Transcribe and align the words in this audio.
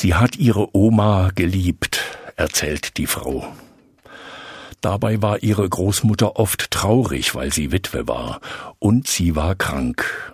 Sie 0.00 0.14
hat 0.14 0.36
ihre 0.36 0.74
Oma 0.74 1.28
geliebt, 1.34 2.00
erzählt 2.36 2.96
die 2.96 3.06
Frau. 3.06 3.46
Dabei 4.80 5.20
war 5.20 5.42
ihre 5.42 5.68
Großmutter 5.68 6.36
oft 6.36 6.70
traurig, 6.70 7.34
weil 7.34 7.52
sie 7.52 7.70
Witwe 7.70 8.08
war, 8.08 8.40
und 8.78 9.08
sie 9.08 9.36
war 9.36 9.54
krank. 9.54 10.32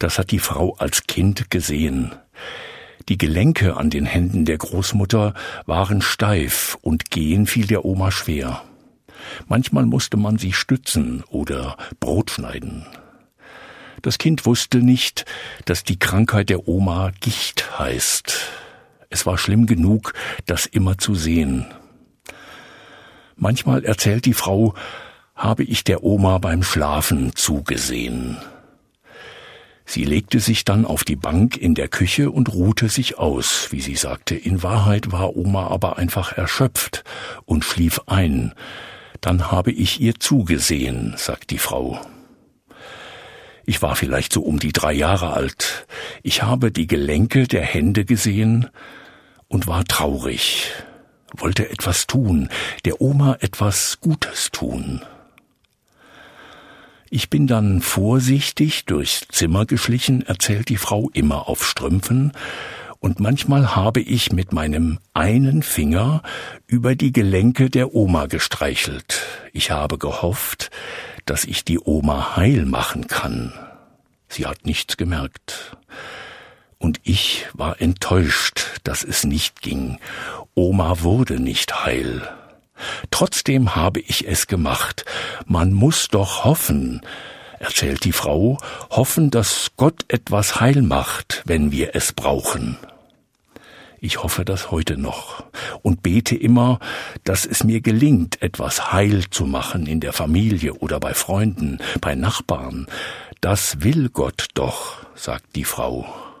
Das 0.00 0.18
hat 0.18 0.32
die 0.32 0.40
Frau 0.40 0.74
als 0.78 1.06
Kind 1.06 1.48
gesehen. 1.48 2.10
Die 3.08 3.18
Gelenke 3.18 3.76
an 3.76 3.88
den 3.88 4.04
Händen 4.04 4.46
der 4.46 4.58
Großmutter 4.58 5.34
waren 5.64 6.02
steif 6.02 6.76
und 6.82 7.12
gehen 7.12 7.46
fiel 7.46 7.68
der 7.68 7.84
Oma 7.84 8.10
schwer. 8.10 8.64
Manchmal 9.46 9.86
musste 9.86 10.16
man 10.16 10.38
sie 10.38 10.52
stützen 10.52 11.22
oder 11.28 11.76
Brot 12.00 12.32
schneiden. 12.32 12.84
Das 14.02 14.18
Kind 14.18 14.44
wusste 14.44 14.78
nicht, 14.78 15.24
dass 15.66 15.84
die 15.84 16.00
Krankheit 16.00 16.48
der 16.48 16.66
Oma 16.66 17.12
Gicht 17.20 17.78
heißt. 17.78 18.61
Es 19.12 19.26
war 19.26 19.36
schlimm 19.36 19.66
genug, 19.66 20.14
das 20.46 20.64
immer 20.64 20.96
zu 20.96 21.14
sehen. 21.14 21.66
Manchmal 23.36 23.84
erzählt 23.84 24.24
die 24.24 24.32
Frau, 24.32 24.72
habe 25.34 25.64
ich 25.64 25.84
der 25.84 26.02
Oma 26.02 26.38
beim 26.38 26.62
Schlafen 26.62 27.36
zugesehen. 27.36 28.38
Sie 29.84 30.04
legte 30.04 30.40
sich 30.40 30.64
dann 30.64 30.86
auf 30.86 31.04
die 31.04 31.16
Bank 31.16 31.58
in 31.58 31.74
der 31.74 31.88
Küche 31.88 32.30
und 32.30 32.54
ruhte 32.54 32.88
sich 32.88 33.18
aus, 33.18 33.68
wie 33.70 33.82
sie 33.82 33.96
sagte. 33.96 34.34
In 34.34 34.62
Wahrheit 34.62 35.12
war 35.12 35.36
Oma 35.36 35.66
aber 35.66 35.98
einfach 35.98 36.32
erschöpft 36.32 37.04
und 37.44 37.66
schlief 37.66 38.00
ein. 38.06 38.54
Dann 39.20 39.52
habe 39.52 39.72
ich 39.72 40.00
ihr 40.00 40.14
zugesehen, 40.20 41.12
sagt 41.18 41.50
die 41.50 41.58
Frau. 41.58 42.00
Ich 43.66 43.82
war 43.82 43.94
vielleicht 43.94 44.32
so 44.32 44.40
um 44.40 44.58
die 44.58 44.72
drei 44.72 44.94
Jahre 44.94 45.34
alt. 45.34 45.86
Ich 46.22 46.42
habe 46.42 46.72
die 46.72 46.86
Gelenke 46.86 47.46
der 47.46 47.62
Hände 47.62 48.06
gesehen 48.06 48.70
und 49.52 49.66
war 49.66 49.84
traurig, 49.84 50.72
wollte 51.36 51.68
etwas 51.68 52.06
tun, 52.06 52.48
der 52.86 53.02
Oma 53.02 53.36
etwas 53.40 53.98
Gutes 54.00 54.50
tun. 54.50 55.02
Ich 57.10 57.28
bin 57.28 57.46
dann 57.46 57.82
vorsichtig 57.82 58.86
durchs 58.86 59.28
Zimmer 59.28 59.66
geschlichen, 59.66 60.22
erzählt 60.22 60.70
die 60.70 60.78
Frau 60.78 61.10
immer 61.12 61.48
auf 61.48 61.66
Strümpfen, 61.66 62.32
und 62.98 63.18
manchmal 63.18 63.74
habe 63.74 64.00
ich 64.00 64.32
mit 64.32 64.52
meinem 64.52 65.00
einen 65.12 65.64
Finger 65.64 66.22
über 66.68 66.94
die 66.94 67.10
Gelenke 67.10 67.68
der 67.68 67.94
Oma 67.94 68.26
gestreichelt. 68.26 69.26
Ich 69.52 69.72
habe 69.72 69.98
gehofft, 69.98 70.70
dass 71.26 71.44
ich 71.44 71.64
die 71.64 71.80
Oma 71.80 72.36
heil 72.36 72.64
machen 72.64 73.08
kann. 73.08 73.52
Sie 74.28 74.46
hat 74.46 74.64
nichts 74.64 74.96
gemerkt 74.96 75.76
und 76.82 77.00
ich 77.04 77.46
war 77.54 77.80
enttäuscht, 77.80 78.80
dass 78.82 79.04
es 79.04 79.22
nicht 79.22 79.62
ging. 79.62 79.98
Oma 80.54 81.02
wurde 81.02 81.38
nicht 81.38 81.84
heil. 81.84 82.28
Trotzdem 83.12 83.76
habe 83.76 84.00
ich 84.00 84.26
es 84.26 84.48
gemacht. 84.48 85.04
Man 85.46 85.72
muss 85.72 86.08
doch 86.08 86.44
hoffen, 86.44 87.00
erzählt 87.60 88.04
die 88.04 88.12
Frau, 88.12 88.58
hoffen, 88.90 89.30
dass 89.30 89.70
Gott 89.76 90.04
etwas 90.08 90.60
heil 90.60 90.82
macht, 90.82 91.42
wenn 91.46 91.70
wir 91.70 91.94
es 91.94 92.12
brauchen. 92.12 92.76
Ich 94.00 94.20
hoffe 94.24 94.44
das 94.44 94.72
heute 94.72 94.96
noch 94.96 95.44
und 95.82 96.02
bete 96.02 96.34
immer, 96.34 96.80
dass 97.22 97.46
es 97.46 97.62
mir 97.62 97.80
gelingt, 97.80 98.42
etwas 98.42 98.92
heil 98.92 99.30
zu 99.30 99.46
machen 99.46 99.86
in 99.86 100.00
der 100.00 100.12
Familie 100.12 100.74
oder 100.74 100.98
bei 100.98 101.14
Freunden, 101.14 101.78
bei 102.00 102.16
Nachbarn. 102.16 102.88
Das 103.40 103.84
will 103.84 104.08
Gott 104.08 104.48
doch, 104.54 104.96
sagt 105.14 105.54
die 105.54 105.64
Frau. 105.64 106.31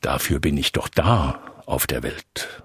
Dafür 0.00 0.40
bin 0.40 0.56
ich 0.56 0.72
doch 0.72 0.88
da 0.88 1.40
auf 1.66 1.86
der 1.86 2.02
Welt. 2.02 2.62